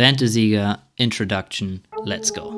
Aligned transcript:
Fantasy 0.00 0.58
Introduction. 0.96 1.82
Let's 2.06 2.32
go. 2.32 2.52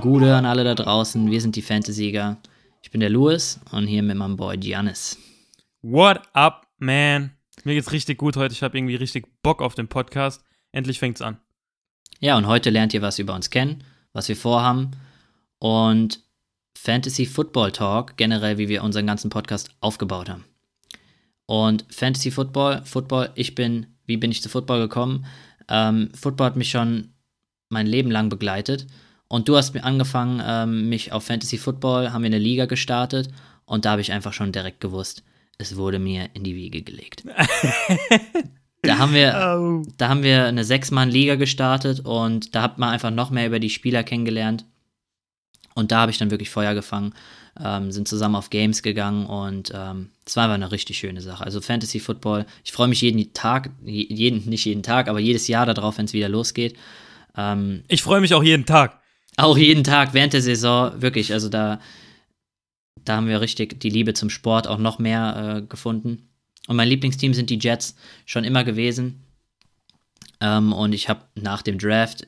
Gute 0.00 0.34
an 0.34 0.46
alle 0.46 0.64
da 0.64 0.74
draußen, 0.74 1.30
wir 1.30 1.42
sind 1.42 1.56
die 1.56 1.60
Fantasieger. 1.60 2.38
Ich 2.80 2.90
bin 2.90 3.00
der 3.00 3.10
Louis 3.10 3.60
und 3.70 3.86
hier 3.86 4.02
mit 4.02 4.16
meinem 4.16 4.36
Boy 4.36 4.56
Giannis. 4.56 5.18
What 5.82 6.22
up, 6.32 6.68
man? 6.78 7.32
Mir 7.64 7.74
geht's 7.74 7.92
richtig 7.92 8.16
gut 8.16 8.38
heute. 8.38 8.54
Ich 8.54 8.62
habe 8.62 8.78
irgendwie 8.78 8.96
richtig 8.96 9.26
Bock 9.42 9.60
auf 9.60 9.74
den 9.74 9.88
Podcast. 9.88 10.42
Endlich 10.72 10.98
fängt's 10.98 11.20
an. 11.20 11.43
Ja, 12.20 12.36
und 12.36 12.46
heute 12.46 12.70
lernt 12.70 12.94
ihr 12.94 13.02
was 13.02 13.18
über 13.18 13.34
uns 13.34 13.50
kennen, 13.50 13.84
was 14.12 14.28
wir 14.28 14.36
vorhaben 14.36 14.92
und 15.58 16.20
Fantasy 16.76 17.26
Football 17.26 17.72
Talk, 17.72 18.16
generell, 18.16 18.58
wie 18.58 18.68
wir 18.68 18.82
unseren 18.82 19.06
ganzen 19.06 19.30
Podcast 19.30 19.70
aufgebaut 19.80 20.28
haben. 20.28 20.44
Und 21.46 21.84
Fantasy 21.90 22.30
Football, 22.30 22.82
Football, 22.84 23.30
ich 23.34 23.54
bin, 23.54 23.86
wie 24.06 24.16
bin 24.16 24.30
ich 24.30 24.42
zu 24.42 24.48
Football 24.48 24.80
gekommen? 24.80 25.26
Ähm, 25.68 26.10
Football 26.14 26.48
hat 26.48 26.56
mich 26.56 26.70
schon 26.70 27.14
mein 27.68 27.86
Leben 27.86 28.10
lang 28.10 28.28
begleitet. 28.28 28.86
Und 29.28 29.48
du 29.48 29.56
hast 29.56 29.74
mir 29.74 29.84
angefangen, 29.84 30.42
ähm, 30.44 30.88
mich 30.88 31.12
auf 31.12 31.24
Fantasy 31.24 31.58
Football, 31.58 32.12
haben 32.12 32.22
wir 32.22 32.26
eine 32.26 32.38
Liga 32.38 32.66
gestartet 32.66 33.28
und 33.64 33.84
da 33.84 33.92
habe 33.92 34.00
ich 34.02 34.12
einfach 34.12 34.32
schon 34.32 34.52
direkt 34.52 34.80
gewusst, 34.80 35.22
es 35.58 35.76
wurde 35.76 35.98
mir 35.98 36.28
in 36.34 36.44
die 36.44 36.54
Wiege 36.54 36.82
gelegt. 36.82 37.24
da 38.84 38.98
haben 38.98 39.14
wir, 39.14 39.34
oh. 39.58 39.82
da 39.96 40.08
haben 40.08 40.22
wir 40.22 40.44
eine 40.46 40.64
Sechs-Mann-Liga 40.64 41.36
gestartet 41.36 42.00
und 42.00 42.54
da 42.54 42.62
hat 42.62 42.78
man 42.78 42.90
einfach 42.90 43.10
noch 43.10 43.30
mehr 43.30 43.46
über 43.46 43.58
die 43.58 43.70
Spieler 43.70 44.02
kennengelernt. 44.02 44.64
Und 45.74 45.90
da 45.90 46.00
habe 46.00 46.12
ich 46.12 46.18
dann 46.18 46.30
wirklich 46.30 46.50
Feuer 46.50 46.74
gefangen, 46.74 47.14
ähm, 47.62 47.90
sind 47.90 48.06
zusammen 48.06 48.36
auf 48.36 48.50
Games 48.50 48.82
gegangen 48.82 49.26
und 49.26 49.72
ähm, 49.74 50.10
es 50.24 50.36
war 50.36 50.44
einfach 50.44 50.54
eine 50.54 50.70
richtig 50.70 50.98
schöne 50.98 51.20
Sache. 51.20 51.44
Also 51.44 51.60
Fantasy 51.60 51.98
Football, 51.98 52.46
ich 52.64 52.72
freue 52.72 52.88
mich 52.88 53.00
jeden 53.00 53.32
Tag, 53.32 53.70
jeden, 53.84 54.48
nicht 54.48 54.64
jeden 54.64 54.82
Tag, 54.82 55.08
aber 55.08 55.18
jedes 55.18 55.48
Jahr 55.48 55.66
darauf, 55.66 55.98
wenn 55.98 56.04
es 56.04 56.12
wieder 56.12 56.28
losgeht. 56.28 56.76
Ähm, 57.36 57.82
ich 57.88 58.02
freue 58.02 58.20
mich 58.20 58.34
auch 58.34 58.42
jeden 58.42 58.66
Tag. 58.66 59.00
Auch 59.36 59.58
jeden 59.58 59.82
Tag 59.82 60.14
während 60.14 60.32
der 60.32 60.42
Saison, 60.42 61.02
wirklich. 61.02 61.32
Also 61.32 61.48
da, 61.48 61.80
da 63.04 63.16
haben 63.16 63.26
wir 63.26 63.40
richtig 63.40 63.80
die 63.80 63.90
Liebe 63.90 64.14
zum 64.14 64.30
Sport 64.30 64.68
auch 64.68 64.78
noch 64.78 64.98
mehr 64.98 65.56
äh, 65.56 65.66
gefunden. 65.66 66.28
Und 66.66 66.76
mein 66.76 66.88
Lieblingsteam 66.88 67.34
sind 67.34 67.50
die 67.50 67.58
Jets 67.58 67.96
schon 68.24 68.44
immer 68.44 68.64
gewesen. 68.64 69.22
Ähm, 70.40 70.72
und 70.72 70.92
ich 70.92 71.08
habe 71.08 71.24
nach 71.34 71.62
dem 71.62 71.78
Draft 71.78 72.26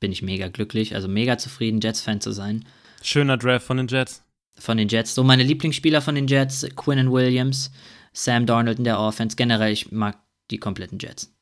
bin 0.00 0.12
ich 0.12 0.22
mega 0.22 0.48
glücklich, 0.48 0.94
also 0.94 1.08
mega 1.08 1.38
zufrieden, 1.38 1.80
Jets-Fan 1.80 2.20
zu 2.20 2.32
sein. 2.32 2.64
Schöner 3.02 3.36
Draft 3.36 3.66
von 3.66 3.76
den 3.76 3.86
Jets. 3.88 4.24
Von 4.58 4.76
den 4.76 4.88
Jets. 4.88 5.14
So 5.14 5.24
meine 5.24 5.42
Lieblingsspieler 5.42 6.02
von 6.02 6.14
den 6.14 6.26
Jets, 6.26 6.66
Quinn 6.76 7.10
Williams, 7.10 7.70
Sam 8.12 8.46
Darnold 8.46 8.78
in 8.78 8.84
der 8.84 8.98
Offense. 8.98 9.36
Generell, 9.36 9.72
ich 9.72 9.92
mag 9.92 10.18
die 10.50 10.58
kompletten 10.58 10.98
Jets. 10.98 11.32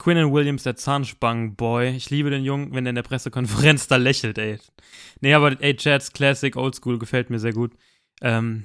Quinnen 0.00 0.32
Williams, 0.32 0.62
der 0.62 0.76
Zahnspangen-Boy. 0.76 1.94
Ich 1.94 2.08
liebe 2.08 2.30
den 2.30 2.42
Jungen, 2.42 2.72
wenn 2.72 2.86
er 2.86 2.90
in 2.90 2.94
der 2.96 3.02
Pressekonferenz 3.02 3.86
da 3.88 3.96
lächelt, 3.96 4.38
ey. 4.38 4.58
Nee, 5.20 5.34
aber 5.34 5.60
ey, 5.60 5.76
Jets 5.78 6.12
Classic, 6.12 6.56
Oldschool, 6.56 6.98
gefällt 6.98 7.28
mir 7.28 7.38
sehr 7.38 7.52
gut. 7.52 7.72
Ähm, 8.22 8.64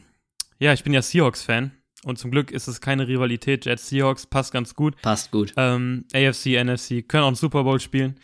ja, 0.59 0.71
ich 0.71 0.83
bin 0.83 0.93
ja 0.93 1.01
Seahawks-Fan. 1.01 1.71
Und 2.05 2.19
zum 2.19 2.29
Glück 2.29 2.51
ist 2.51 2.67
es 2.67 2.81
keine 2.81 3.07
Rivalität. 3.07 3.65
Jets 3.65 3.89
Seahawks 3.89 4.27
passt 4.27 4.53
ganz 4.53 4.75
gut. 4.75 4.95
Passt 5.01 5.31
gut. 5.31 5.53
Ähm, 5.57 6.05
AFC, 6.13 6.63
NFC 6.63 7.07
können 7.07 7.23
auch 7.23 7.27
einen 7.27 7.35
Super 7.35 7.63
Bowl 7.63 7.79
spielen. 7.79 8.19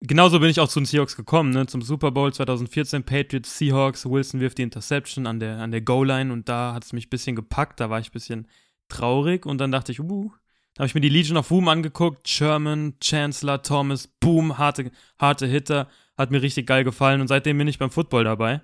Genauso 0.00 0.38
bin 0.38 0.50
ich 0.50 0.60
auch 0.60 0.68
zu 0.68 0.78
den 0.78 0.86
Seahawks 0.86 1.16
gekommen, 1.16 1.50
ne? 1.50 1.66
Zum 1.66 1.82
Super 1.82 2.12
Bowl 2.12 2.32
2014, 2.32 3.02
Patriots, 3.02 3.58
Seahawks, 3.58 4.08
Wilson 4.08 4.38
wirft 4.38 4.58
die 4.58 4.62
Interception 4.62 5.26
an 5.26 5.40
der, 5.40 5.58
an 5.58 5.72
der 5.72 5.80
Goal-Line 5.80 6.32
und 6.32 6.48
da 6.48 6.74
hat 6.74 6.84
es 6.84 6.92
mich 6.92 7.06
ein 7.06 7.10
bisschen 7.10 7.34
gepackt, 7.34 7.80
da 7.80 7.90
war 7.90 7.98
ich 7.98 8.10
ein 8.10 8.12
bisschen 8.12 8.46
traurig 8.88 9.46
und 9.46 9.58
dann 9.58 9.72
dachte 9.72 9.90
ich, 9.90 9.98
uh, 9.98 10.30
da 10.74 10.82
habe 10.82 10.86
ich 10.86 10.94
mir 10.94 11.00
die 11.00 11.08
Legion 11.08 11.36
of 11.36 11.48
Boom 11.48 11.66
angeguckt. 11.66 12.28
Sherman, 12.28 12.94
Chancellor, 13.00 13.62
Thomas, 13.62 14.06
Boom, 14.06 14.58
harte, 14.58 14.92
harte 15.18 15.46
Hitter. 15.46 15.88
Hat 16.16 16.30
mir 16.30 16.42
richtig 16.42 16.68
geil 16.68 16.84
gefallen 16.84 17.20
und 17.20 17.26
seitdem 17.26 17.58
bin 17.58 17.66
ich 17.66 17.78
beim 17.78 17.90
Football 17.90 18.22
dabei. 18.22 18.60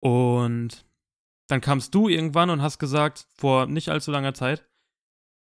Und 0.00 0.84
dann 1.50 1.60
kamst 1.60 1.94
du 1.94 2.08
irgendwann 2.08 2.50
und 2.50 2.62
hast 2.62 2.78
gesagt, 2.78 3.26
vor 3.34 3.66
nicht 3.66 3.88
allzu 3.88 4.10
langer 4.10 4.34
Zeit, 4.34 4.64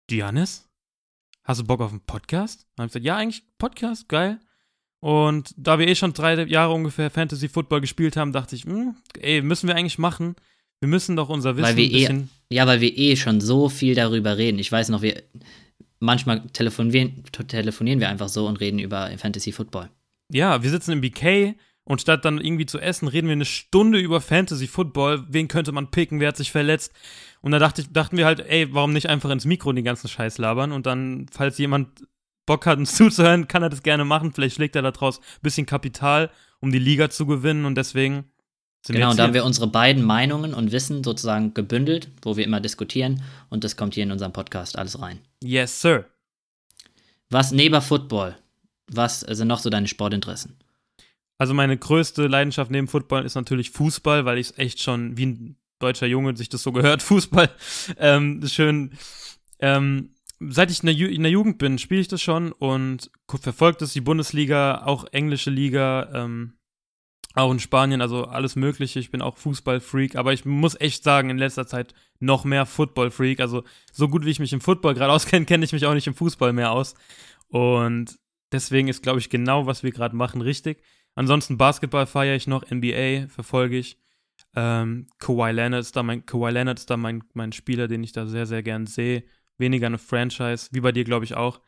Giannis, 0.06 0.68
hast 1.44 1.60
du 1.60 1.64
Bock 1.64 1.80
auf 1.80 1.90
einen 1.90 2.00
Podcast? 2.00 2.66
Und 2.76 2.86
ich 2.86 2.92
gesagt, 2.92 3.04
ja, 3.04 3.16
eigentlich 3.16 3.44
Podcast, 3.58 4.08
geil. 4.08 4.40
Und 5.00 5.54
da 5.56 5.78
wir 5.78 5.88
eh 5.88 5.94
schon 5.94 6.12
drei 6.12 6.42
Jahre 6.44 6.72
ungefähr 6.72 7.10
Fantasy 7.10 7.48
Football 7.48 7.80
gespielt 7.80 8.16
haben, 8.16 8.32
dachte 8.32 8.56
ich, 8.56 8.64
mh, 8.66 8.74
hm, 8.74 8.96
ey, 9.20 9.42
müssen 9.42 9.68
wir 9.68 9.76
eigentlich 9.76 9.98
machen. 9.98 10.36
Wir 10.80 10.88
müssen 10.88 11.16
doch 11.16 11.28
unser 11.28 11.56
Wissen 11.56 11.64
weil 11.64 11.76
wir 11.76 11.84
ein 11.84 11.92
bisschen. 11.92 12.30
Eh, 12.48 12.54
ja, 12.56 12.66
weil 12.66 12.80
wir 12.80 12.96
eh 12.96 13.16
schon 13.16 13.40
so 13.40 13.68
viel 13.68 13.94
darüber 13.94 14.38
reden. 14.38 14.58
Ich 14.58 14.72
weiß 14.72 14.88
noch, 14.88 15.02
wir, 15.02 15.22
manchmal 15.98 16.46
telefonieren, 16.48 17.22
telefonieren 17.46 18.00
wir 18.00 18.08
einfach 18.08 18.28
so 18.28 18.46
und 18.46 18.60
reden 18.60 18.78
über 18.78 19.10
Fantasy 19.18 19.52
Football. 19.52 19.90
Ja, 20.32 20.62
wir 20.62 20.70
sitzen 20.70 20.92
im 20.92 21.00
BK 21.00 21.54
und 21.84 22.00
statt 22.00 22.24
dann 22.24 22.40
irgendwie 22.40 22.66
zu 22.66 22.78
essen, 22.78 23.08
reden 23.08 23.28
wir 23.28 23.32
eine 23.32 23.44
Stunde 23.44 23.98
über 23.98 24.20
Fantasy 24.20 24.66
Football. 24.66 25.24
Wen 25.28 25.48
könnte 25.48 25.72
man 25.72 25.90
picken? 25.90 26.20
Wer 26.20 26.28
hat 26.28 26.36
sich 26.36 26.52
verletzt? 26.52 26.92
Und 27.40 27.52
da 27.52 27.58
dachte 27.58 27.82
ich, 27.82 27.92
dachten 27.92 28.16
wir 28.16 28.26
halt, 28.26 28.40
ey, 28.40 28.72
warum 28.72 28.92
nicht 28.92 29.08
einfach 29.08 29.30
ins 29.30 29.44
Mikro 29.44 29.72
den 29.72 29.84
ganzen 29.84 30.08
Scheiß 30.08 30.38
labern? 30.38 30.72
Und 30.72 30.86
dann, 30.86 31.26
falls 31.32 31.58
jemand 31.58 31.88
Bock 32.46 32.66
hat, 32.66 32.78
uns 32.78 32.94
zuzuhören, 32.96 33.48
kann 33.48 33.62
er 33.62 33.70
das 33.70 33.82
gerne 33.82 34.04
machen. 34.04 34.32
Vielleicht 34.32 34.56
schlägt 34.56 34.76
er 34.76 34.82
daraus 34.82 35.18
ein 35.18 35.42
bisschen 35.42 35.66
Kapital, 35.66 36.30
um 36.60 36.70
die 36.70 36.78
Liga 36.78 37.10
zu 37.10 37.26
gewinnen. 37.26 37.64
Und 37.64 37.74
deswegen 37.76 38.24
sind 38.82 38.96
genau, 38.96 39.10
und 39.10 39.18
da 39.18 39.24
haben 39.24 39.34
wir 39.34 39.44
unsere 39.44 39.66
beiden 39.66 40.04
Meinungen 40.04 40.54
und 40.54 40.72
Wissen 40.72 41.02
sozusagen 41.02 41.54
gebündelt, 41.54 42.08
wo 42.22 42.36
wir 42.36 42.44
immer 42.44 42.60
diskutieren. 42.60 43.22
Und 43.48 43.64
das 43.64 43.76
kommt 43.76 43.94
hier 43.94 44.04
in 44.04 44.12
unserem 44.12 44.32
Podcast 44.32 44.78
alles 44.78 45.00
rein. 45.00 45.18
Yes, 45.42 45.80
sir. 45.80 46.04
Was 47.30 47.52
neben 47.52 47.80
Football, 47.80 48.36
was 48.86 49.20
sind 49.20 49.48
noch 49.48 49.60
so 49.60 49.70
deine 49.70 49.88
Sportinteressen? 49.88 50.56
Also 51.40 51.54
meine 51.54 51.78
größte 51.78 52.26
Leidenschaft 52.26 52.70
neben 52.70 52.86
Football 52.86 53.24
ist 53.24 53.34
natürlich 53.34 53.70
Fußball, 53.70 54.26
weil 54.26 54.36
ich 54.36 54.50
es 54.50 54.58
echt 54.58 54.82
schon 54.82 55.16
wie 55.16 55.24
ein 55.24 55.56
deutscher 55.78 56.06
Junge 56.06 56.36
sich 56.36 56.50
das 56.50 56.62
so 56.62 56.70
gehört, 56.70 57.00
Fußball. 57.02 57.48
Ähm, 57.96 58.46
schön. 58.46 58.90
Ähm, 59.58 60.10
seit 60.38 60.70
ich 60.70 60.82
in 60.82 60.94
der, 60.94 61.08
in 61.08 61.22
der 61.22 61.32
Jugend 61.32 61.56
bin, 61.56 61.78
spiele 61.78 62.02
ich 62.02 62.08
das 62.08 62.20
schon 62.20 62.52
und 62.52 63.10
verfolgt 63.26 63.80
es 63.80 63.94
die 63.94 64.02
Bundesliga, 64.02 64.82
auch 64.84 65.06
englische 65.12 65.48
Liga. 65.48 66.10
Ähm, 66.12 66.58
auch 67.34 67.50
in 67.50 67.58
Spanien, 67.58 68.02
also 68.02 68.26
alles 68.26 68.54
Mögliche. 68.54 68.98
Ich 68.98 69.10
bin 69.10 69.22
auch 69.22 69.38
Fußballfreak, 69.38 70.16
aber 70.16 70.34
ich 70.34 70.44
muss 70.44 70.78
echt 70.78 71.04
sagen, 71.04 71.30
in 71.30 71.38
letzter 71.38 71.66
Zeit 71.66 71.94
noch 72.18 72.44
mehr 72.44 72.66
Footballfreak. 72.66 73.40
Also 73.40 73.64
so 73.90 74.08
gut 74.08 74.26
wie 74.26 74.30
ich 74.30 74.40
mich 74.40 74.52
im 74.52 74.60
Football 74.60 74.92
gerade 74.92 75.12
auskenne, 75.14 75.46
kenne 75.46 75.64
ich 75.64 75.72
mich 75.72 75.86
auch 75.86 75.94
nicht 75.94 76.06
im 76.06 76.14
Fußball 76.14 76.52
mehr 76.52 76.70
aus. 76.70 76.96
Und 77.48 78.18
deswegen 78.52 78.88
ist, 78.88 79.02
glaube 79.02 79.20
ich, 79.20 79.30
genau, 79.30 79.64
was 79.64 79.82
wir 79.82 79.90
gerade 79.90 80.14
machen, 80.14 80.42
richtig. 80.42 80.82
Ansonsten 81.14 81.58
Basketball 81.58 82.06
feiere 82.06 82.36
ich 82.36 82.46
noch, 82.46 82.70
NBA 82.70 83.28
verfolge 83.28 83.76
ich. 83.76 83.98
Ähm, 84.54 85.06
Kawhi 85.18 85.52
Leonard 85.52 85.82
ist 85.82 85.96
da 85.96 86.02
mein, 86.02 86.24
Kawhi 86.26 86.50
Leonard 86.50 86.78
ist 86.78 86.90
da 86.90 86.96
mein, 86.96 87.22
mein 87.34 87.52
Spieler, 87.52 87.88
den 87.88 88.02
ich 88.02 88.12
da 88.12 88.26
sehr, 88.26 88.46
sehr 88.46 88.62
gern 88.62 88.86
sehe. 88.86 89.24
Weniger 89.58 89.86
eine 89.86 89.98
Franchise, 89.98 90.68
wie 90.72 90.80
bei 90.80 90.92
dir, 90.92 91.04
glaube 91.04 91.24
ich, 91.24 91.34
auch. 91.34 91.60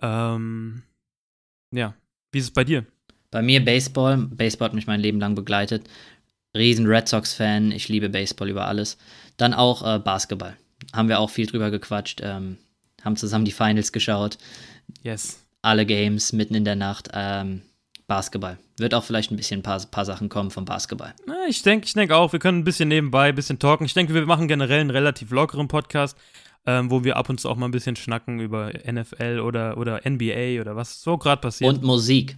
Ähm, 0.00 0.82
ja, 1.72 1.94
wie 2.32 2.38
ist 2.38 2.44
es 2.44 2.50
bei 2.50 2.64
dir? 2.64 2.86
Bei 3.30 3.42
mir 3.42 3.64
Baseball. 3.64 4.16
Baseball 4.16 4.66
hat 4.68 4.74
mich 4.74 4.86
mein 4.86 5.00
Leben 5.00 5.20
lang 5.20 5.34
begleitet. 5.34 5.88
Riesen 6.56 6.86
Red 6.86 7.08
Sox-Fan. 7.08 7.72
Ich 7.72 7.88
liebe 7.88 8.08
Baseball 8.08 8.48
über 8.48 8.66
alles. 8.66 8.98
Dann 9.36 9.54
auch 9.54 9.82
äh, 9.82 9.98
Basketball. 9.98 10.56
Haben 10.92 11.08
wir 11.08 11.20
auch 11.20 11.30
viel 11.30 11.46
drüber 11.46 11.70
gequatscht. 11.70 12.20
Ähm, 12.22 12.58
haben 13.02 13.16
zusammen 13.16 13.44
die 13.44 13.52
Finals 13.52 13.92
geschaut. 13.92 14.38
Yes. 15.02 15.44
Alle 15.62 15.86
Games 15.86 16.32
mitten 16.32 16.54
in 16.54 16.64
der 16.64 16.76
Nacht. 16.76 17.08
Ähm, 17.12 17.62
Basketball. 18.10 18.58
Wird 18.76 18.92
auch 18.92 19.04
vielleicht 19.04 19.30
ein 19.30 19.36
bisschen 19.36 19.60
ein 19.60 19.62
paar, 19.62 19.80
paar 19.88 20.04
Sachen 20.04 20.28
kommen 20.28 20.50
vom 20.50 20.64
Basketball. 20.64 21.14
Ich 21.48 21.62
denke 21.62 21.86
ich 21.86 21.92
denk 21.92 22.10
auch, 22.10 22.32
wir 22.32 22.40
können 22.40 22.58
ein 22.58 22.64
bisschen 22.64 22.88
nebenbei, 22.88 23.28
ein 23.28 23.36
bisschen 23.36 23.60
talken. 23.60 23.84
Ich 23.84 23.94
denke, 23.94 24.12
wir 24.14 24.26
machen 24.26 24.48
generell 24.48 24.80
einen 24.80 24.90
relativ 24.90 25.30
lockeren 25.30 25.68
Podcast, 25.68 26.18
ähm, 26.66 26.90
wo 26.90 27.04
wir 27.04 27.16
ab 27.16 27.28
und 27.28 27.38
zu 27.38 27.48
auch 27.48 27.54
mal 27.54 27.66
ein 27.66 27.70
bisschen 27.70 27.94
schnacken 27.94 28.40
über 28.40 28.72
NFL 28.84 29.38
oder, 29.38 29.78
oder 29.78 30.00
NBA 30.04 30.60
oder 30.60 30.74
was 30.74 31.00
so 31.00 31.18
gerade 31.18 31.40
passiert. 31.40 31.72
Und 31.72 31.84
Musik. 31.84 32.36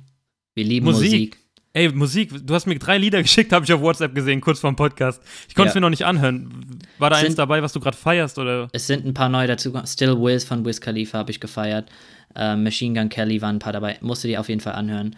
Wir 0.55 0.65
lieben 0.65 0.85
Musik. 0.85 1.11
Musik. 1.11 1.39
Ey, 1.73 1.89
Musik, 1.89 2.47
du 2.47 2.53
hast 2.53 2.67
mir 2.67 2.79
drei 2.79 2.99
Lieder 2.99 3.23
geschickt, 3.23 3.51
habe 3.51 3.65
ich 3.65 3.73
auf 3.73 3.81
WhatsApp 3.81 4.15
gesehen, 4.15 4.43
kurz 4.43 4.61
vor 4.61 4.71
dem 4.71 4.77
Podcast. 4.77 5.23
Ich 5.49 5.55
konnte 5.55 5.71
es 5.71 5.75
ja. 5.75 5.81
mir 5.81 5.87
noch 5.87 5.91
nicht 5.91 6.05
anhören. 6.05 6.83
War 6.99 7.09
da 7.09 7.17
sind, 7.17 7.29
eins 7.29 7.37
dabei, 7.37 7.63
was 7.63 7.73
du 7.73 7.81
gerade 7.81 7.97
feierst? 7.97 8.39
Oder? 8.39 8.69
Es 8.73 8.87
sind 8.87 9.07
ein 9.07 9.15
paar 9.15 9.31
neue 9.31 9.47
dazu. 9.47 9.73
Still 9.87 10.19
Wiz 10.19 10.45
von 10.45 10.67
Wiz 10.67 10.83
Khalifa 10.83 11.17
habe 11.17 11.31
ich 11.31 11.41
gefeiert. 11.41 11.89
Äh, 12.37 12.57
Machine 12.57 13.01
Gun 13.01 13.09
Kelly 13.09 13.41
waren 13.41 13.57
ein 13.57 13.59
paar 13.59 13.73
dabei. 13.73 13.97
Musst 14.03 14.23
du 14.23 14.29
dir 14.29 14.39
auf 14.39 14.51
jeden 14.51 14.61
Fall 14.61 14.75
anhören. 14.75 15.17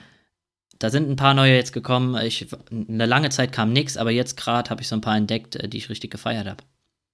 Da 0.85 0.91
sind 0.91 1.09
ein 1.09 1.17
paar 1.17 1.33
neue 1.33 1.55
jetzt 1.55 1.73
gekommen. 1.73 2.15
Ich, 2.27 2.47
eine 2.71 3.07
lange 3.07 3.31
Zeit 3.31 3.53
kam 3.53 3.73
nichts, 3.73 3.97
aber 3.97 4.11
jetzt 4.11 4.37
gerade 4.37 4.69
habe 4.69 4.83
ich 4.83 4.89
so 4.89 4.95
ein 4.95 5.01
paar 5.01 5.17
entdeckt, 5.17 5.57
äh, 5.57 5.67
die 5.67 5.79
ich 5.79 5.89
richtig 5.89 6.11
gefeiert 6.11 6.47
habe. 6.47 6.63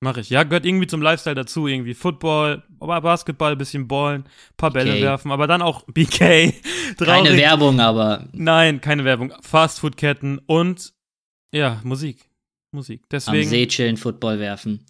Mach 0.01 0.17
ich. 0.17 0.29
Ja, 0.29 0.43
gehört 0.43 0.67
irgendwie 0.67 0.89
zum 0.89 1.01
Lifestyle 1.01 1.37
dazu. 1.37 1.69
Irgendwie 1.69 1.95
Football, 1.95 2.65
Basketball, 2.81 3.55
bisschen 3.55 3.87
ballen, 3.87 4.25
paar 4.57 4.73
Bälle 4.73 4.95
BK. 4.95 5.03
werfen, 5.03 5.31
aber 5.31 5.47
dann 5.47 5.63
auch 5.63 5.83
BK. 5.87 6.53
Keine. 6.99 7.37
Werbung, 7.37 7.79
aber 7.79 8.29
Nein, 8.33 8.81
keine 8.81 9.05
Werbung. 9.05 9.33
Fastfood-Ketten 9.41 10.41
und 10.47 10.93
ja, 11.55 11.81
Musik. 11.85 12.29
Musik. 12.73 13.03
am 13.03 13.09
Deswegen. 13.13 13.49
See 13.49 13.69
chillen, 13.69 13.97
Football 13.97 14.41
werfen. 14.41 14.85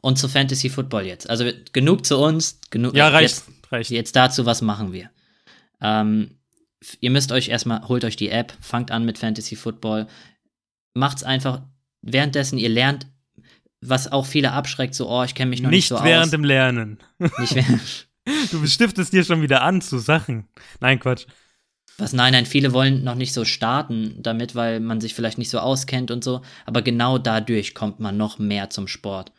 Und 0.00 0.16
zu 0.16 0.26
Fantasy 0.26 0.70
Football 0.70 1.04
jetzt. 1.04 1.28
Also 1.28 1.50
genug 1.74 2.06
zu 2.06 2.16
uns, 2.16 2.62
genug. 2.70 2.94
ja, 2.94 3.08
reicht. 3.08 3.44
Jetzt, 3.46 3.72
reicht. 3.72 3.90
jetzt 3.90 4.16
dazu, 4.16 4.46
was 4.46 4.62
machen 4.62 4.94
wir? 4.94 5.10
Ähm, 5.82 6.38
ihr 7.00 7.10
müsst 7.10 7.32
euch 7.32 7.48
erstmal, 7.48 7.86
holt 7.88 8.04
euch 8.04 8.16
die 8.16 8.30
App, 8.30 8.54
fangt 8.60 8.90
an 8.90 9.04
mit 9.04 9.18
Fantasy 9.18 9.56
Football. 9.56 10.06
Macht's 10.94 11.22
einfach 11.22 11.62
währenddessen, 12.02 12.58
ihr 12.58 12.68
lernt, 12.68 13.06
was 13.80 14.10
auch 14.10 14.26
viele 14.26 14.52
abschreckt, 14.52 14.94
so, 14.94 15.08
oh, 15.08 15.24
ich 15.24 15.34
kenne 15.34 15.50
mich 15.50 15.60
noch 15.62 15.70
nicht, 15.70 15.78
Nicht 15.78 15.88
so 15.88 16.04
während 16.04 16.26
aus. 16.26 16.30
dem 16.30 16.44
Lernen. 16.44 16.98
Nicht 17.18 17.54
während. 17.54 18.08
Du 18.52 18.64
stiftest 18.68 19.12
dir 19.12 19.24
schon 19.24 19.42
wieder 19.42 19.62
an 19.62 19.80
zu 19.80 19.98
Sachen. 19.98 20.48
Nein, 20.80 21.00
Quatsch. 21.00 21.26
Was, 21.98 22.12
nein, 22.12 22.32
nein, 22.32 22.46
viele 22.46 22.72
wollen 22.72 23.04
noch 23.04 23.16
nicht 23.16 23.32
so 23.32 23.44
starten 23.44 24.14
damit, 24.20 24.54
weil 24.54 24.80
man 24.80 25.00
sich 25.00 25.14
vielleicht 25.14 25.38
nicht 25.38 25.50
so 25.50 25.58
auskennt 25.58 26.10
und 26.10 26.24
so. 26.24 26.42
Aber 26.64 26.82
genau 26.82 27.18
dadurch 27.18 27.74
kommt 27.74 28.00
man 28.00 28.16
noch 28.16 28.38
mehr 28.38 28.70
zum 28.70 28.88
Sport. 28.88 29.32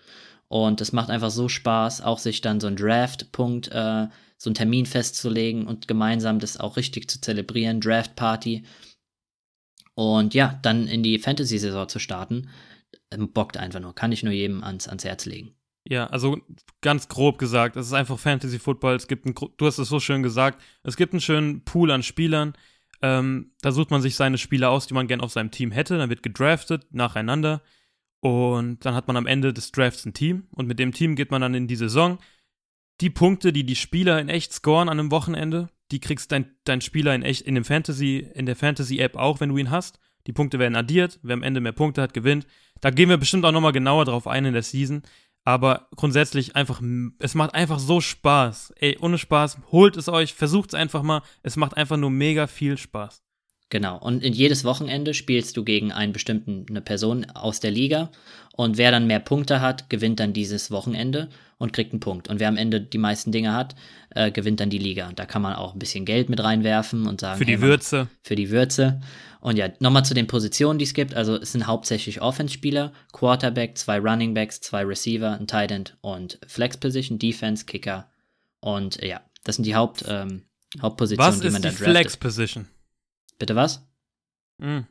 Und 0.50 0.82
es 0.82 0.92
macht 0.92 1.10
einfach 1.10 1.32
so 1.32 1.50
Spaß, 1.50 2.02
auch 2.02 2.20
sich 2.20 2.42
dann 2.42 2.60
so 2.60 2.68
einen 2.68 2.76
Draft-Punkt, 2.76 3.70
äh, 3.70 4.08
so 4.38 4.50
einen 4.50 4.56
Termin 4.56 4.86
festzulegen 4.86 5.68
und 5.68 5.88
gemeinsam 5.88 6.40
das 6.40 6.58
auch 6.58 6.78
richtig 6.78 7.10
zu 7.10 7.22
zelebrieren, 7.22 7.82
Draft-Party. 7.82 8.64
Und 9.96 10.34
ja, 10.34 10.60
dann 10.62 10.88
in 10.88 11.04
die 11.04 11.20
Fantasy-Saison 11.20 11.88
zu 11.88 12.00
starten, 12.00 12.50
ähm, 13.12 13.32
bockt 13.32 13.58
einfach 13.58 13.80
nur. 13.80 13.94
Kann 13.96 14.12
ich 14.12 14.24
nur 14.24 14.34
jedem 14.34 14.64
ans, 14.64 14.88
ans 14.88 15.04
Herz 15.04 15.26
legen. 15.26 15.56
Ja, 15.86 16.08
also 16.08 16.40
ganz 16.82 17.10
grob 17.10 17.38
gesagt, 17.38 17.76
es 17.76 17.88
ist 17.88 17.94
einfach 17.94 18.18
Fantasy 18.18 18.58
Football. 18.58 18.96
Es 18.96 19.08
gibt 19.08 19.26
einen, 19.26 19.36
du 19.36 19.66
hast 19.66 19.80
es 19.80 19.90
so 19.90 20.00
schön 20.00 20.24
gesagt, 20.24 20.62
es 20.84 20.96
gibt 20.96 21.14
einen 21.14 21.22
schönen 21.22 21.64
Pool 21.66 21.92
an 21.92 22.04
Spielern. 22.04 22.54
Ähm, 23.02 23.52
da 23.62 23.72
sucht 23.74 23.92
man 23.92 24.02
sich 24.02 24.16
seine 24.16 24.38
Spieler 24.38 24.70
aus, 24.70 24.88
die 24.88 24.94
man 24.94 25.08
gern 25.08 25.20
auf 25.20 25.32
seinem 25.32 25.52
Team 25.52 25.72
hätte. 25.72 25.98
Dann 25.98 26.10
wird 26.10 26.24
gedraftet 26.24 26.88
nacheinander 26.92 27.62
und 28.22 28.86
dann 28.86 28.96
hat 28.96 29.08
man 29.08 29.18
am 29.18 29.28
Ende 29.28 29.54
des 29.54 29.74
Drafts 29.74 30.06
ein 30.06 30.14
Team 30.14 30.48
und 30.52 30.68
mit 30.68 30.80
dem 30.80 30.94
Team 30.94 31.18
geht 31.18 31.32
man 31.32 31.42
dann 31.42 31.54
in 31.54 31.68
die 31.68 31.76
Saison. 31.76 32.18
Die 33.04 33.10
Punkte, 33.10 33.52
die 33.52 33.66
die 33.66 33.76
Spieler 33.76 34.18
in 34.22 34.30
echt 34.30 34.54
scoren 34.54 34.88
an 34.88 34.98
einem 34.98 35.12
Wochenende, 35.12 35.68
die 35.92 36.00
kriegst 36.00 36.32
dein, 36.32 36.56
dein 36.64 36.80
Spieler 36.80 37.14
in 37.14 37.22
echt 37.22 37.42
in 37.42 37.54
dem 37.54 37.66
Fantasy 37.66 38.26
in 38.34 38.46
der 38.46 38.56
Fantasy 38.56 39.00
App 39.00 39.18
auch, 39.18 39.42
wenn 39.42 39.50
du 39.50 39.58
ihn 39.58 39.72
hast. 39.72 40.00
Die 40.26 40.32
Punkte 40.32 40.58
werden 40.58 40.78
addiert, 40.78 41.20
wer 41.22 41.34
am 41.34 41.44
Ende 41.44 41.60
mehr 41.60 41.74
Punkte 41.74 42.02
hat, 42.02 42.14
gewinnt. 42.14 42.48
Da 42.80 42.92
gehen 42.92 43.10
wir 43.10 43.18
bestimmt 43.18 43.44
auch 43.44 43.52
nochmal 43.52 43.74
genauer 43.74 44.06
drauf 44.06 44.26
ein 44.26 44.46
in 44.46 44.54
der 44.54 44.64
Season. 44.64 45.04
Aber 45.44 45.90
grundsätzlich 45.98 46.56
einfach, 46.56 46.82
es 47.20 47.36
macht 47.36 47.54
einfach 47.54 47.80
so 47.80 48.00
Spaß. 48.00 48.74
Ey, 48.78 48.98
ohne 49.02 49.18
Spaß, 49.18 49.58
holt 49.74 49.98
es 49.98 50.08
euch, 50.08 50.34
versucht 50.34 50.70
es 50.70 50.74
einfach 50.74 51.04
mal. 51.04 51.24
Es 51.42 51.58
macht 51.58 51.76
einfach 51.76 51.98
nur 51.98 52.10
mega 52.10 52.48
viel 52.48 52.78
Spaß. 52.78 53.22
Genau. 53.74 53.98
Und 53.98 54.22
in 54.24 54.34
jedes 54.34 54.66
Wochenende 54.66 55.16
spielst 55.16 55.58
du 55.58 55.64
gegen 55.64 55.92
einen 55.92 56.14
bestimmten, 56.14 56.68
eine 56.70 56.80
Person 56.80 57.26
aus 57.34 57.60
der 57.60 57.72
Liga. 57.72 58.12
Und 58.56 58.78
wer 58.78 58.92
dann 58.92 59.08
mehr 59.08 59.20
Punkte 59.20 59.62
hat, 59.62 59.90
gewinnt 59.90 60.20
dann 60.20 60.32
dieses 60.32 60.70
Wochenende 60.70 61.28
und 61.58 61.74
kriegt 61.74 61.92
einen 61.92 62.00
Punkt. 62.00 62.28
Und 62.28 62.40
wer 62.40 62.50
am 62.50 62.56
Ende 62.56 62.82
die 62.82 63.00
meisten 63.00 63.32
Dinge 63.32 63.52
hat, 63.52 63.74
äh, 64.12 64.30
gewinnt 64.30 64.60
dann 64.60 64.70
die 64.70 64.78
Liga. 64.78 65.12
Da 65.16 65.26
kann 65.26 65.42
man 65.42 65.56
auch 65.56 65.74
ein 65.74 65.80
bisschen 65.80 66.06
Geld 66.06 66.30
mit 66.30 66.44
reinwerfen 66.44 67.08
und 67.08 67.20
sagen, 67.20 67.40
Für 67.40 67.46
die 67.46 67.54
hey, 67.54 67.62
Würze. 67.62 68.10
für 68.22 68.36
die 68.36 68.52
Würze. 68.52 69.02
Und 69.42 69.58
ja, 69.58 69.70
nochmal 69.80 70.06
zu 70.06 70.14
den 70.14 70.28
Positionen, 70.28 70.78
die 70.78 70.86
es 70.86 70.94
gibt. 70.94 71.16
Also 71.16 71.36
es 71.38 71.54
sind 71.54 71.66
hauptsächlich 71.66 72.22
Offense-Spieler, 72.22 72.94
Quarterback, 73.12 73.76
zwei 73.76 73.98
Running 73.98 74.36
Backs, 74.36 74.62
zwei 74.62 74.84
Receiver, 74.84 75.32
ein 75.40 75.48
Tight 75.48 75.72
End 75.72 75.98
und 76.02 76.38
Flex-Position, 76.46 77.18
Defense, 77.18 77.66
Kicker. 77.66 78.08
Und 78.60 79.02
äh, 79.02 79.08
ja, 79.08 79.22
das 79.44 79.56
sind 79.56 79.66
die 79.66 79.74
Haupt, 79.74 80.06
ähm, 80.08 80.44
Hauptpositionen, 80.80 81.34
Was 81.34 81.40
die 81.40 81.48
man 81.48 81.56
ist 81.56 81.66
da 81.66 81.70
die 81.70 81.76
draftet. 81.78 81.92
Flex-Position? 81.92 82.68
Bitte 83.44 83.58
was? 83.58 83.86
Mm. 84.58 84.84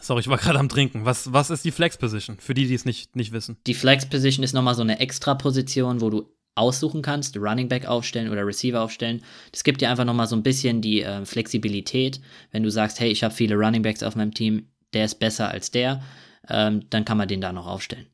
Sorry, 0.00 0.20
ich 0.20 0.28
war 0.28 0.38
gerade 0.38 0.58
am 0.58 0.70
Trinken. 0.70 1.04
Was, 1.04 1.34
was 1.34 1.50
ist 1.50 1.66
die 1.66 1.70
Flex-Position? 1.70 2.38
Für 2.38 2.54
die, 2.54 2.66
die 2.66 2.72
es 2.72 2.86
nicht, 2.86 3.14
nicht 3.14 3.32
wissen. 3.32 3.58
Die 3.66 3.74
Flex-Position 3.74 4.42
ist 4.42 4.54
nochmal 4.54 4.74
so 4.74 4.80
eine 4.80 5.00
extra 5.00 5.34
Position, 5.34 6.00
wo 6.00 6.08
du 6.08 6.34
aussuchen 6.54 7.02
kannst, 7.02 7.36
Running 7.36 7.68
Back 7.68 7.84
aufstellen 7.84 8.32
oder 8.32 8.46
Receiver 8.46 8.80
aufstellen. 8.80 9.22
Das 9.52 9.64
gibt 9.64 9.82
dir 9.82 9.90
einfach 9.90 10.06
nochmal 10.06 10.26
so 10.26 10.34
ein 10.34 10.42
bisschen 10.42 10.80
die 10.80 11.02
äh, 11.02 11.26
Flexibilität. 11.26 12.22
Wenn 12.52 12.62
du 12.62 12.70
sagst, 12.70 13.00
hey, 13.00 13.10
ich 13.10 13.22
habe 13.22 13.34
viele 13.34 13.54
Running 13.54 13.82
Backs 13.82 14.02
auf 14.02 14.16
meinem 14.16 14.32
Team, 14.32 14.70
der 14.94 15.04
ist 15.04 15.16
besser 15.16 15.50
als 15.50 15.70
der, 15.70 16.02
ähm, 16.48 16.88
dann 16.88 17.04
kann 17.04 17.18
man 17.18 17.28
den 17.28 17.42
da 17.42 17.52
noch 17.52 17.66
aufstellen. 17.66 18.06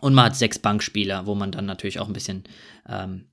Und 0.00 0.14
man 0.14 0.24
hat 0.24 0.36
sechs 0.36 0.58
Bankspieler, 0.58 1.26
wo 1.26 1.34
man 1.34 1.52
dann 1.52 1.66
natürlich 1.66 2.00
auch 2.00 2.06
ein 2.06 2.14
bisschen 2.14 2.44
ähm, 2.88 3.28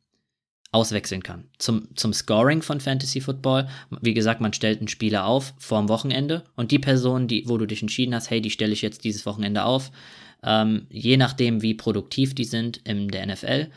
auswechseln 0.76 1.24
kann. 1.24 1.46
Zum, 1.58 1.88
zum 1.96 2.12
Scoring 2.12 2.62
von 2.62 2.82
Fantasy 2.82 3.22
Football, 3.22 3.68
wie 4.02 4.14
gesagt, 4.14 4.42
man 4.42 4.52
stellt 4.52 4.80
einen 4.80 4.90
Spieler 4.90 5.26
auf 5.26 5.54
vorm 5.58 5.88
Wochenende 5.88 6.44
und 6.56 6.72
die 6.72 6.80
Person, 6.80 7.28
die, 7.28 7.48
wo 7.48 7.58
du 7.58 7.66
dich 7.66 7.82
entschieden 7.82 8.14
hast, 8.14 8.30
hey, 8.30 8.42
die 8.42 8.50
stelle 8.50 8.74
ich 8.74 8.82
jetzt 8.82 9.06
dieses 9.06 9.26
Wochenende 9.26 9.64
auf, 9.64 9.90
ähm, 10.44 10.86
je 10.90 11.16
nachdem, 11.16 11.62
wie 11.62 11.74
produktiv 11.74 12.36
die 12.36 12.44
sind 12.44 12.78
in 12.84 13.08
der 13.08 13.26
NFL, 13.26 13.70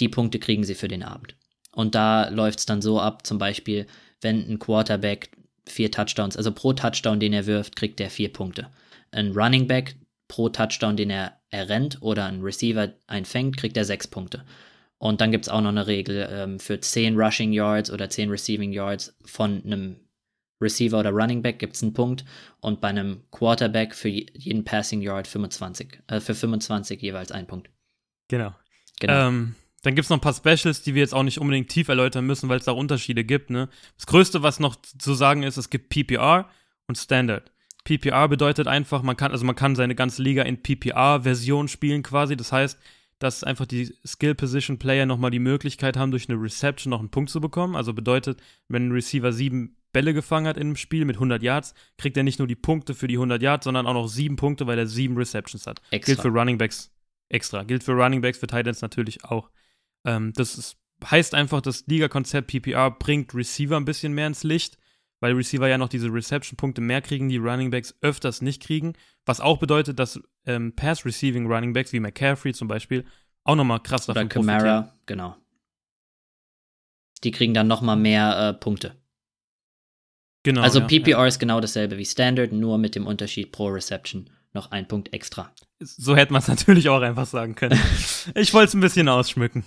die 0.00 0.08
Punkte 0.08 0.38
kriegen 0.38 0.64
sie 0.64 0.74
für 0.74 0.88
den 0.88 1.02
Abend. 1.02 1.36
Und 1.72 1.94
da 1.94 2.30
läuft 2.30 2.60
es 2.60 2.66
dann 2.66 2.80
so 2.80 2.98
ab, 2.98 3.26
zum 3.26 3.36
Beispiel, 3.36 3.86
wenn 4.22 4.48
ein 4.48 4.58
Quarterback 4.58 5.30
vier 5.66 5.90
Touchdowns, 5.90 6.36
also 6.36 6.50
pro 6.50 6.72
Touchdown, 6.72 7.20
den 7.20 7.34
er 7.34 7.44
wirft, 7.44 7.76
kriegt 7.76 8.00
er 8.00 8.08
vier 8.08 8.32
Punkte. 8.32 8.68
Ein 9.10 9.32
Running 9.32 9.66
Back 9.66 9.96
pro 10.28 10.48
Touchdown, 10.48 10.96
den 10.96 11.10
er 11.10 11.34
errennt 11.50 11.98
oder 12.00 12.24
ein 12.24 12.40
Receiver 12.40 12.94
einfängt, 13.06 13.58
kriegt 13.58 13.76
er 13.76 13.84
sechs 13.84 14.08
Punkte. 14.08 14.44
Und 14.98 15.20
dann 15.20 15.30
gibt 15.30 15.44
es 15.44 15.48
auch 15.48 15.60
noch 15.60 15.68
eine 15.68 15.86
Regel 15.86 16.28
ähm, 16.30 16.58
für 16.58 16.80
10 16.80 17.16
Rushing 17.18 17.52
Yards 17.52 17.90
oder 17.90 18.10
10 18.10 18.30
Receiving 18.30 18.72
Yards 18.72 19.16
von 19.24 19.62
einem 19.64 19.96
Receiver 20.60 20.98
oder 20.98 21.10
Running 21.10 21.40
Back 21.40 21.60
gibt 21.60 21.76
es 21.76 21.82
einen 21.84 21.92
Punkt 21.92 22.24
und 22.60 22.80
bei 22.80 22.88
einem 22.88 23.22
Quarterback 23.30 23.94
für 23.94 24.08
je- 24.08 24.26
jeden 24.34 24.64
Passing 24.64 25.00
Yard 25.00 25.28
25, 25.28 26.00
äh, 26.08 26.18
für 26.18 26.34
25 26.34 27.00
jeweils 27.00 27.30
ein 27.30 27.46
Punkt. 27.46 27.70
Genau. 28.26 28.52
Genau. 28.98 29.28
Ähm, 29.28 29.54
dann 29.84 29.94
gibt 29.94 30.06
es 30.06 30.10
noch 30.10 30.16
ein 30.16 30.20
paar 30.20 30.34
Specials, 30.34 30.82
die 30.82 30.94
wir 30.96 31.02
jetzt 31.02 31.14
auch 31.14 31.22
nicht 31.22 31.38
unbedingt 31.38 31.68
tief 31.68 31.86
erläutern 31.86 32.26
müssen, 32.26 32.48
weil 32.48 32.58
es 32.58 32.64
da 32.64 32.72
Unterschiede 32.72 33.22
gibt. 33.22 33.50
Ne? 33.50 33.68
Das 33.96 34.06
Größte, 34.06 34.42
was 34.42 34.58
noch 34.58 34.74
zu 34.82 35.14
sagen 35.14 35.44
ist, 35.44 35.56
es 35.56 35.70
gibt 35.70 35.90
PPR 35.90 36.50
und 36.88 36.98
Standard. 36.98 37.52
PPR 37.84 38.26
bedeutet 38.26 38.66
einfach, 38.66 39.02
man 39.04 39.16
kann, 39.16 39.30
also 39.30 39.44
man 39.46 39.54
kann 39.54 39.76
seine 39.76 39.94
ganze 39.94 40.22
Liga 40.24 40.42
in 40.42 40.60
PPR-Version 40.60 41.68
spielen 41.68 42.02
quasi. 42.02 42.36
Das 42.36 42.50
heißt, 42.50 42.76
dass 43.18 43.44
einfach 43.44 43.66
die 43.66 43.94
Skill-Position-Player 44.06 45.06
nochmal 45.06 45.30
die 45.30 45.38
Möglichkeit 45.38 45.96
haben, 45.96 46.10
durch 46.10 46.28
eine 46.28 46.40
Reception 46.40 46.90
noch 46.90 47.00
einen 47.00 47.10
Punkt 47.10 47.30
zu 47.30 47.40
bekommen. 47.40 47.76
Also 47.76 47.92
bedeutet, 47.92 48.40
wenn 48.68 48.88
ein 48.88 48.92
Receiver 48.92 49.32
sieben 49.32 49.76
Bälle 49.92 50.14
gefangen 50.14 50.46
hat 50.46 50.56
in 50.56 50.68
einem 50.68 50.76
Spiel 50.76 51.04
mit 51.04 51.16
100 51.16 51.42
Yards, 51.42 51.74
kriegt 51.96 52.16
er 52.16 52.22
nicht 52.22 52.38
nur 52.38 52.46
die 52.46 52.54
Punkte 52.54 52.94
für 52.94 53.08
die 53.08 53.16
100 53.16 53.42
Yards, 53.42 53.64
sondern 53.64 53.86
auch 53.86 53.94
noch 53.94 54.08
sieben 54.08 54.36
Punkte, 54.36 54.66
weil 54.66 54.78
er 54.78 54.86
sieben 54.86 55.16
Receptions 55.16 55.66
hat. 55.66 55.80
Extra. 55.90 56.12
Gilt 56.12 56.22
für 56.22 56.28
Running 56.28 56.58
Backs 56.58 56.92
extra. 57.28 57.62
Gilt 57.62 57.84
für 57.84 57.92
Running 57.92 58.20
Backs, 58.20 58.38
für 58.38 58.46
Titans 58.46 58.82
natürlich 58.82 59.24
auch. 59.24 59.50
Ähm, 60.04 60.32
das 60.34 60.56
ist, 60.56 60.76
heißt 61.04 61.34
einfach, 61.34 61.60
das 61.60 61.86
Liga-Konzept 61.86 62.48
PPR 62.48 62.90
bringt 62.90 63.34
Receiver 63.34 63.76
ein 63.76 63.84
bisschen 63.84 64.12
mehr 64.12 64.26
ins 64.26 64.44
Licht, 64.44 64.78
weil 65.20 65.32
Receiver 65.32 65.68
ja 65.68 65.78
noch 65.78 65.88
diese 65.88 66.12
Reception-Punkte 66.12 66.80
mehr 66.80 67.00
kriegen, 67.02 67.28
die 67.28 67.36
Running 67.36 67.70
Backs 67.70 67.94
öfters 68.00 68.42
nicht 68.42 68.62
kriegen. 68.62 68.94
Was 69.26 69.40
auch 69.40 69.58
bedeutet, 69.58 69.98
dass 69.98 70.20
ähm, 70.46 70.74
Pass-Receiving 70.74 71.46
Running 71.46 71.72
Backs 71.72 71.92
wie 71.92 72.00
McCaffrey 72.00 72.52
zum 72.52 72.68
Beispiel 72.68 73.04
auch 73.44 73.56
nochmal 73.56 73.80
krass 73.80 74.08
oder 74.08 74.14
davon 74.14 74.28
profitieren. 74.28 74.58
Camara, 74.58 74.94
genau. 75.06 75.36
Die 77.24 77.30
kriegen 77.30 77.54
dann 77.54 77.66
nochmal 77.66 77.96
mehr 77.96 78.50
äh, 78.50 78.54
Punkte. 78.54 78.94
Genau, 80.44 80.62
also 80.62 80.80
ja, 80.80 80.86
PPR 80.86 81.26
ist 81.26 81.40
genau 81.40 81.60
dasselbe 81.60 81.98
wie 81.98 82.04
Standard, 82.04 82.52
nur 82.52 82.78
mit 82.78 82.94
dem 82.94 83.06
Unterschied 83.06 83.50
pro 83.50 83.68
Reception 83.68 84.30
noch 84.54 84.70
ein 84.70 84.88
Punkt 84.88 85.12
extra. 85.12 85.52
Ja. 85.80 85.86
So 85.86 86.16
hätte 86.16 86.32
man 86.32 86.42
es 86.42 86.48
natürlich 86.48 86.88
auch 86.88 87.00
einfach 87.00 87.26
sagen 87.26 87.54
können. 87.54 87.78
ich 88.34 88.54
wollte 88.54 88.68
es 88.68 88.74
ein 88.74 88.80
bisschen 88.80 89.08
ausschmücken. 89.08 89.64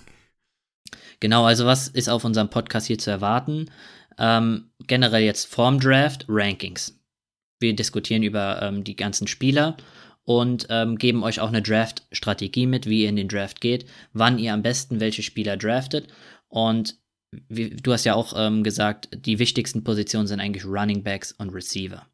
Genau, 1.20 1.44
also 1.44 1.66
was 1.66 1.88
ist 1.88 2.08
auf 2.08 2.24
unserem 2.24 2.50
Podcast 2.50 2.86
hier 2.86 2.98
zu 2.98 3.10
erwarten? 3.10 3.70
Ähm, 4.18 4.70
generell 4.86 5.22
jetzt 5.22 5.52
vorm 5.52 5.80
Draft 5.80 6.26
Rankings. 6.28 6.98
Wir 7.60 7.74
diskutieren 7.74 8.22
über 8.22 8.60
ähm, 8.62 8.84
die 8.84 8.96
ganzen 8.96 9.26
Spieler 9.26 9.76
und 10.24 10.66
ähm, 10.70 10.96
geben 10.96 11.22
euch 11.22 11.40
auch 11.40 11.48
eine 11.48 11.62
Draft-Strategie 11.62 12.66
mit, 12.66 12.86
wie 12.86 13.02
ihr 13.02 13.08
in 13.08 13.16
den 13.16 13.28
Draft 13.28 13.60
geht, 13.60 13.86
wann 14.12 14.38
ihr 14.38 14.52
am 14.52 14.62
besten 14.62 15.00
welche 15.00 15.22
Spieler 15.22 15.56
draftet. 15.56 16.08
Und 16.48 16.96
wie, 17.48 17.70
du 17.70 17.92
hast 17.92 18.04
ja 18.04 18.14
auch 18.14 18.34
ähm, 18.36 18.62
gesagt, 18.62 19.08
die 19.14 19.38
wichtigsten 19.38 19.84
Positionen 19.84 20.26
sind 20.26 20.40
eigentlich 20.40 20.64
Running 20.64 21.02
Backs 21.02 21.32
und 21.32 21.50
Receiver. 21.50 22.06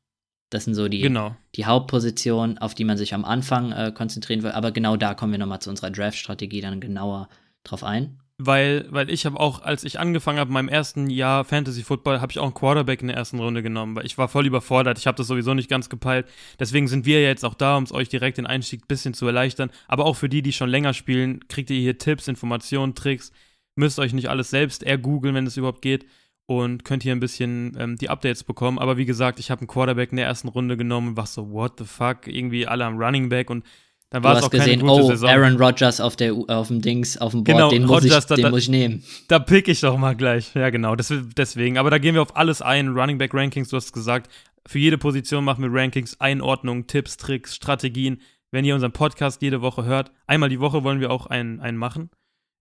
Das 0.51 0.65
sind 0.65 0.75
so 0.75 0.89
die, 0.89 1.01
Genau. 1.01 1.37
die 1.57 1.67
Hauptpositionen, 1.67 2.57
auf 2.59 2.75
die 2.75 2.85
man 2.85 2.97
sich 2.97 3.13
am 3.13 3.25
Anfang 3.25 3.73
äh, 3.73 3.93
konzentrieren 3.93 4.43
will. 4.43 4.53
Aber 4.53 4.71
genau 4.73 4.97
da 4.97 5.15
kommen 5.15 5.33
wir 5.33 5.39
nochmal 5.39 5.61
zu 5.61 5.69
unserer 5.71 5.91
Draft-Strategie 5.91 6.61
dann 6.61 6.81
genauer 6.81 7.29
drauf 7.65 7.85
ein. 7.85 8.21
Weil, 8.41 8.87
weil 8.91 9.11
ich 9.11 9.27
habe 9.27 9.39
auch, 9.41 9.63
als 9.63 9.83
ich 9.83 9.99
angefangen 9.99 10.39
habe, 10.39 10.49
in 10.49 10.55
meinem 10.55 10.69
ersten 10.69 11.11
Jahr 11.11 11.45
Fantasy 11.45 11.83
Football, 11.83 12.21
habe 12.21 12.31
ich 12.31 12.39
auch 12.39 12.45
einen 12.45 12.55
Quarterback 12.55 13.01
in 13.01 13.09
der 13.09 13.17
ersten 13.17 13.41
Runde 13.41 13.65
genommen, 13.65 13.97
weil 13.97 14.07
ich 14.07 14.17
war 14.17 14.29
voll 14.29 14.47
überfordert. 14.47 14.97
Ich 14.97 15.09
habe 15.09 15.17
das 15.17 15.27
sowieso 15.27 15.55
nicht 15.55 15.69
ganz 15.69 15.89
gepeilt. 15.89 16.29
Deswegen 16.61 16.87
sind 16.87 17.05
wir 17.05 17.21
jetzt 17.21 17.45
auch 17.45 17.55
da, 17.55 17.77
um 17.77 17.83
es 17.83 17.93
euch 17.93 18.09
direkt 18.09 18.39
den 18.39 18.47
Einstieg 18.47 18.83
ein 18.83 18.87
bisschen 18.87 19.13
zu 19.13 19.27
erleichtern. 19.27 19.71
Aber 19.89 20.05
auch 20.05 20.15
für 20.15 20.29
die, 20.29 20.43
die 20.43 20.53
schon 20.53 20.71
länger 20.71 20.95
spielen, 20.95 21.49
kriegt 21.49 21.69
ihr 21.71 21.81
hier 21.81 21.99
Tipps, 21.99 22.29
Informationen, 22.29 22.95
Tricks. 22.95 23.33
Müsst 23.75 23.99
euch 23.99 24.13
nicht 24.13 24.31
alles 24.31 24.51
selbst 24.51 24.85
eher 24.85 24.99
googeln, 24.99 25.35
wenn 25.35 25.47
es 25.47 25.57
überhaupt 25.57 25.83
geht. 25.83 26.07
Und 26.47 26.85
könnt 26.85 27.03
hier 27.03 27.13
ein 27.13 27.21
bisschen 27.21 27.77
ähm, 27.79 27.97
die 27.97 28.09
Updates 28.09 28.45
bekommen. 28.45 28.79
Aber 28.79 28.97
wie 28.97 29.05
gesagt, 29.05 29.41
ich 29.41 29.51
habe 29.51 29.63
einen 29.63 29.69
Quarterback 29.69 30.13
in 30.13 30.17
der 30.17 30.27
ersten 30.27 30.49
Runde 30.49 30.77
genommen 30.77 31.09
und 31.09 31.17
war 31.17 31.27
so, 31.27 31.51
what 31.51 31.75
the 31.79 31.85
fuck? 31.85 32.29
Irgendwie 32.29 32.69
alle 32.69 32.85
am 32.85 32.99
Running 32.99 33.29
Back 33.29 33.51
und 33.51 33.65
dann 34.11 34.25
war 34.25 34.33
du 34.33 34.39
es 34.39 34.45
hast 34.45 34.47
auch 34.47 34.51
keine 34.53 34.65
gesehen, 34.65 34.81
gute 34.81 35.03
oh, 35.05 35.09
Saison. 35.09 35.29
Aaron 35.29 35.57
Rodgers 35.57 36.01
auf, 36.01 36.17
der, 36.17 36.33
auf 36.33 36.69
dem 36.69 36.81
Dings, 36.81 37.19
auf 37.19 37.33
dem 37.33 37.45
Board, 37.45 37.59
Genau, 37.59 37.71
den, 37.71 37.83
muss, 37.83 38.03
Rodgers, 38.03 38.25
ich, 38.25 38.29
da- 38.29 38.35
den 38.37 38.43
da- 38.45 38.51
muss 38.51 38.63
ich 38.63 38.69
nehmen. 38.69 39.03
Da 39.29 39.39
pick 39.39 39.69
ich 39.69 39.81
doch 39.81 39.99
mal 39.99 40.17
gleich. 40.17 40.55
Ja, 40.55 40.71
genau. 40.71 40.97
Das, 40.97 41.13
deswegen. 41.37 41.77
Aber 41.77 41.91
da 41.91 41.99
gehen 41.99 42.15
wir 42.15 42.23
auf 42.23 42.35
alles 42.37 42.63
ein. 42.63 42.89
Running 42.89 43.19
Back 43.19 43.35
Rankings, 43.35 43.69
du 43.69 43.77
hast 43.77 43.93
gesagt. 43.93 44.31
Für 44.67 44.79
jede 44.79 44.99
Position 44.99 45.45
machen 45.45 45.63
wir 45.63 45.71
Rankings, 45.73 46.21
Einordnung, 46.21 46.87
Tipps, 46.87 47.17
Tricks, 47.17 47.55
Strategien. 47.55 48.21
Wenn 48.51 48.65
ihr 48.65 48.75
unseren 48.75 48.93
Podcast 48.93 49.43
jede 49.43 49.61
Woche 49.61 49.85
hört, 49.85 50.11
einmal 50.27 50.49
die 50.49 50.61
Woche 50.61 50.85
wollen 50.85 51.01
wir 51.01 51.11
auch 51.11 51.27
einen, 51.27 51.61
einen 51.61 51.77
machen. 51.77 52.11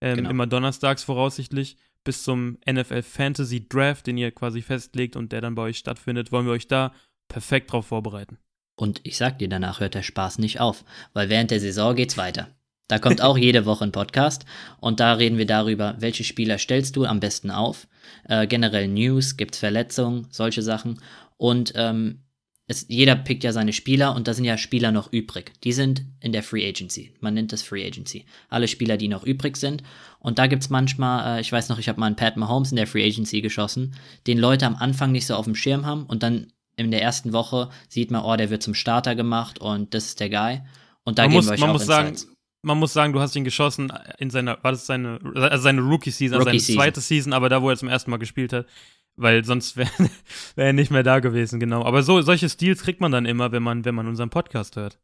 Ähm, 0.01 0.17
Genau. 0.17 0.29
Immer 0.29 0.47
donnerstags 0.47 1.03
voraussichtlich. 1.03 1.77
Bis 2.03 2.23
zum 2.23 2.57
NFL 2.69 3.03
Fantasy 3.03 3.67
Draft, 3.67 4.07
den 4.07 4.17
ihr 4.17 4.31
quasi 4.31 4.61
festlegt 4.61 5.15
und 5.15 5.31
der 5.31 5.41
dann 5.41 5.55
bei 5.55 5.63
euch 5.63 5.77
stattfindet, 5.77 6.31
wollen 6.31 6.45
wir 6.45 6.53
euch 6.53 6.67
da 6.67 6.93
perfekt 7.29 7.71
drauf 7.71 7.87
vorbereiten. 7.87 8.37
Und 8.77 9.01
ich 9.03 9.17
sag 9.17 9.39
dir, 9.39 9.49
danach 9.49 9.79
hört 9.79 9.95
der 9.95 10.03
Spaß 10.03 10.37
nicht 10.37 10.61
auf, 10.61 10.85
weil 11.13 11.29
während 11.29 11.51
der 11.51 11.59
Saison 11.59 11.95
geht's 11.95 12.15
weiter. 12.15 12.47
Da 12.87 12.99
kommt 12.99 13.21
auch 13.21 13.37
jede 13.37 13.65
Woche 13.65 13.83
ein 13.83 13.91
Podcast 13.91 14.45
und 14.79 15.01
da 15.01 15.13
reden 15.13 15.37
wir 15.37 15.47
darüber, 15.47 15.95
welche 15.99 16.23
Spieler 16.23 16.57
stellst 16.57 16.95
du 16.95 17.03
am 17.03 17.19
besten 17.19 17.51
auf. 17.51 17.87
Äh, 18.29 18.47
generell 18.47 18.87
News, 18.87 19.35
gibt's 19.35 19.57
Verletzungen, 19.57 20.27
solche 20.29 20.61
Sachen. 20.61 21.01
Und 21.35 21.73
ähm, 21.75 22.19
es, 22.67 22.85
jeder 22.87 23.15
pickt 23.15 23.43
ja 23.43 23.51
seine 23.51 23.73
Spieler 23.73 24.15
und 24.15 24.27
da 24.27 24.33
sind 24.33 24.45
ja 24.45 24.57
Spieler 24.57 24.91
noch 24.91 25.11
übrig. 25.11 25.53
Die 25.63 25.73
sind 25.73 26.05
in 26.19 26.31
der 26.31 26.43
Free 26.43 26.67
Agency. 26.67 27.13
Man 27.19 27.33
nennt 27.33 27.51
das 27.51 27.63
Free 27.63 27.85
Agency. 27.85 28.25
Alle 28.47 28.67
Spieler, 28.67 28.97
die 28.97 29.07
noch 29.07 29.23
übrig 29.23 29.57
sind. 29.57 29.83
Und 30.19 30.37
da 30.37 30.47
gibt's 30.47 30.69
manchmal, 30.69 31.39
äh, 31.39 31.41
ich 31.41 31.51
weiß 31.51 31.67
noch, 31.69 31.79
ich 31.79 31.89
habe 31.89 31.99
mal 31.99 32.05
einen 32.05 32.15
Pat 32.15 32.37
Mahomes 32.37 32.71
in 32.71 32.77
der 32.77 32.87
Free 32.87 33.05
Agency 33.05 33.41
geschossen, 33.41 33.95
den 34.27 34.37
Leute 34.37 34.65
am 34.67 34.75
Anfang 34.75 35.11
nicht 35.11 35.25
so 35.25 35.35
auf 35.35 35.45
dem 35.45 35.55
Schirm 35.55 35.85
haben 35.85 36.05
und 36.05 36.23
dann 36.23 36.53
in 36.77 36.91
der 36.91 37.01
ersten 37.01 37.33
Woche 37.33 37.69
sieht 37.89 38.11
man, 38.11 38.23
oh, 38.23 38.35
der 38.35 38.49
wird 38.49 38.63
zum 38.63 38.73
Starter 38.73 39.15
gemacht 39.15 39.59
und 39.59 39.93
das 39.93 40.05
ist 40.05 40.19
der 40.19 40.29
Guy. 40.29 40.61
Und 41.03 41.17
da 41.17 41.23
man 41.23 41.31
geben 41.31 41.37
muss, 41.37 41.45
wir 41.47 41.53
euch 41.53 41.59
man 41.59 41.69
auch 41.71 41.73
muss 41.73 41.85
sagen, 41.85 42.15
man 42.61 42.77
muss 42.77 42.93
sagen, 42.93 43.13
du 43.13 43.19
hast 43.19 43.35
ihn 43.35 43.43
geschossen 43.43 43.91
in 44.19 44.29
seiner, 44.29 44.63
war 44.63 44.71
das 44.71 44.85
seine, 44.85 45.19
also 45.35 45.63
seine 45.63 45.81
Rookie-Season, 45.81 46.35
also 46.35 46.47
Rookie 46.47 46.59
seine 46.59 46.65
Season. 46.65 46.81
zweite 46.81 47.01
Season, 47.01 47.33
aber 47.33 47.49
da, 47.49 47.61
wo 47.61 47.69
er 47.69 47.77
zum 47.77 47.87
ersten 47.87 48.11
Mal 48.11 48.17
gespielt 48.17 48.53
hat, 48.53 48.67
weil 49.15 49.43
sonst 49.43 49.75
wäre 49.75 49.89
wär 50.55 50.67
er 50.67 50.73
nicht 50.73 50.91
mehr 50.91 51.03
da 51.03 51.19
gewesen, 51.19 51.59
genau. 51.59 51.83
Aber 51.83 52.03
so, 52.03 52.21
solche 52.21 52.49
Steals 52.49 52.83
kriegt 52.83 53.01
man 53.01 53.11
dann 53.11 53.25
immer, 53.25 53.51
wenn 53.51 53.63
man, 53.63 53.83
wenn 53.83 53.95
man 53.95 54.07
unseren 54.07 54.29
Podcast 54.29 54.75
hört. 54.75 54.99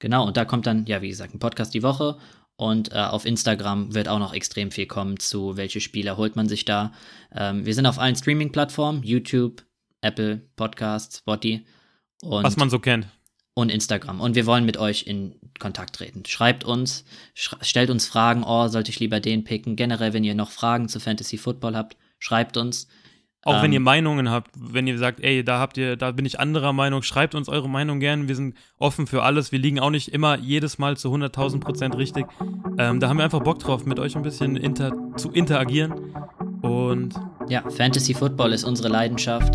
Genau, 0.00 0.26
und 0.26 0.36
da 0.36 0.44
kommt 0.44 0.66
dann, 0.66 0.84
ja, 0.86 1.00
wie 1.00 1.08
gesagt, 1.08 1.34
ein 1.34 1.38
Podcast 1.38 1.72
die 1.72 1.82
Woche. 1.82 2.18
Und 2.56 2.92
äh, 2.92 2.98
auf 2.98 3.24
Instagram 3.24 3.94
wird 3.94 4.08
auch 4.08 4.20
noch 4.20 4.32
extrem 4.32 4.70
viel 4.70 4.86
kommen 4.86 5.18
zu, 5.18 5.56
welche 5.56 5.80
Spieler 5.80 6.16
holt 6.16 6.36
man 6.36 6.48
sich 6.48 6.64
da. 6.64 6.92
Ähm, 7.34 7.66
wir 7.66 7.74
sind 7.74 7.86
auf 7.86 7.98
allen 7.98 8.14
Streaming-Plattformen, 8.14 9.02
YouTube, 9.02 9.64
Apple, 10.04 10.42
Podcasts, 10.56 11.18
Spotify 11.18 11.64
und, 12.22 12.44
Was 12.44 12.56
man 12.56 12.70
so 12.70 12.78
kennt. 12.78 13.06
und 13.54 13.70
Instagram. 13.70 14.20
Und 14.20 14.34
wir 14.36 14.46
wollen 14.46 14.64
mit 14.64 14.76
euch 14.76 15.06
in 15.06 15.34
Kontakt 15.58 15.96
treten. 15.96 16.24
Schreibt 16.26 16.64
uns, 16.64 17.04
sch 17.34 17.54
stellt 17.62 17.90
uns 17.90 18.06
Fragen, 18.06 18.44
oh, 18.44 18.68
sollte 18.68 18.90
ich 18.90 19.00
lieber 19.00 19.20
den 19.20 19.44
picken? 19.44 19.76
Generell, 19.76 20.12
wenn 20.12 20.24
ihr 20.24 20.34
noch 20.34 20.50
Fragen 20.50 20.88
zu 20.88 21.00
Fantasy 21.00 21.38
Football 21.38 21.76
habt, 21.76 21.96
schreibt 22.18 22.56
uns. 22.56 22.88
Auch 23.46 23.58
wenn 23.60 23.66
Ähm, 23.66 23.74
ihr 23.74 23.80
Meinungen 23.80 24.30
habt, 24.30 24.50
wenn 24.56 24.86
ihr 24.86 24.96
sagt, 24.96 25.20
ey, 25.20 25.44
da 25.44 25.58
habt 25.58 25.76
ihr, 25.76 25.96
da 25.96 26.12
bin 26.12 26.24
ich 26.24 26.40
anderer 26.40 26.72
Meinung, 26.72 27.02
schreibt 27.02 27.34
uns 27.34 27.48
eure 27.50 27.68
Meinung 27.68 28.00
gern. 28.00 28.26
Wir 28.26 28.36
sind 28.36 28.56
offen 28.78 29.06
für 29.06 29.22
alles. 29.22 29.52
Wir 29.52 29.58
liegen 29.58 29.78
auch 29.80 29.90
nicht 29.90 30.08
immer 30.08 30.38
jedes 30.38 30.78
Mal 30.78 30.96
zu 30.96 31.12
100.000 31.14 31.60
Prozent 31.60 31.94
richtig. 31.96 32.24
Ähm, 32.78 33.00
da 33.00 33.08
haben 33.10 33.18
wir 33.18 33.24
einfach 33.24 33.42
Bock 33.42 33.58
drauf, 33.58 33.84
mit 33.84 33.98
euch 34.00 34.16
ein 34.16 34.22
bisschen 34.22 34.56
inter 34.56 34.92
zu 35.16 35.30
interagieren. 35.30 35.92
Und 36.62 37.14
Ja, 37.50 37.68
Fantasy 37.68 38.14
Football 38.14 38.54
ist 38.54 38.64
unsere 38.64 38.88
Leidenschaft. 38.88 39.54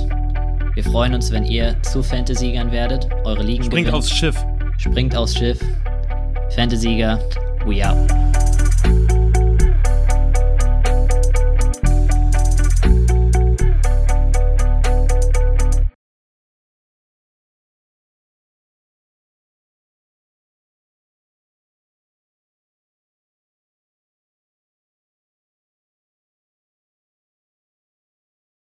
Wir 0.80 0.90
freuen 0.90 1.14
uns, 1.14 1.30
wenn 1.30 1.44
ihr 1.44 1.76
zu 1.84 2.02
Fantasy-Siegern 2.02 2.72
werdet, 2.72 3.06
eure 3.26 3.44
Ligen 3.44 3.66
springt 3.66 3.88
gewinnt. 3.88 3.98
aufs 3.98 4.12
Schiff. 4.12 4.46
springt 4.78 5.14
aufs 5.14 5.36
Schiff. 5.38 5.60
Fantasy-Sieger, 6.56 7.20
we 7.66 7.86
out. 7.86 8.19